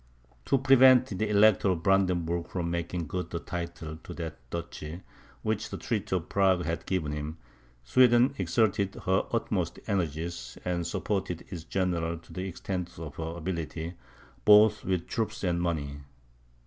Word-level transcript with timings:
To 0.45 0.57
prevent 0.57 1.15
the 1.19 1.29
Elector 1.29 1.69
of 1.69 1.83
Brandenburg 1.83 2.47
from 2.47 2.71
making 2.71 3.05
good 3.05 3.29
the 3.29 3.37
title 3.37 3.97
to 3.97 4.13
that 4.15 4.37
duchy, 4.49 5.01
which 5.43 5.69
the 5.69 5.77
treaty 5.77 6.15
of 6.15 6.27
Prague 6.27 6.65
had 6.65 6.87
given 6.87 7.11
him, 7.11 7.37
Sweden 7.83 8.33
exerted 8.39 8.95
her 9.05 9.25
utmost 9.31 9.77
energies, 9.85 10.57
and 10.65 10.87
supported 10.87 11.45
its 11.49 11.63
generals 11.65 12.21
to 12.23 12.33
the 12.33 12.47
extent 12.47 12.97
of 12.97 13.17
her 13.17 13.37
ability, 13.37 13.93
both 14.43 14.83
with 14.83 15.05
troops 15.05 15.43
and 15.43 15.61
money. 15.61 15.99